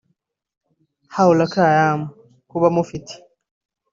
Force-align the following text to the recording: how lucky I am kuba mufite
how 1.15 1.29
lucky 1.39 1.61
I 1.73 1.77
am 1.87 1.99
kuba 2.49 2.67
mufite 2.75 3.13